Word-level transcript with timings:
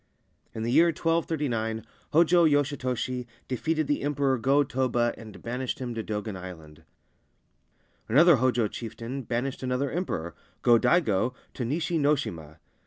In 0.55 0.63
the 0.63 0.71
year 0.71 0.87
1239 0.87 1.85
^°j° 2.13 2.49
Yoshitoshi 2.51 3.27
defeated 3.47 3.85
the 3.85 4.01
Emperor 4.01 4.39
Go 4.39 4.63
Toba 4.63 5.13
and 5.15 5.43
banished 5.43 5.77
him 5.77 5.93
to 5.93 6.03
Dogen 6.03 6.35
Island. 6.35 6.81
Another 8.09 8.37
Hojo 8.37 8.67
chieftain 8.67 9.21
banished 9.21 9.61
another 9.61 9.91
Emperor, 9.91 10.33
Go 10.63 10.79
Daigo, 10.79 11.35
to 11.53 11.63
Nishi 11.63 11.99
no 11.99 12.15
shima. 12.15 12.57